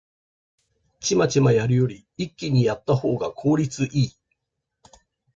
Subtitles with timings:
[0.99, 4.11] チマチマやるより一気にやったほうが効率いい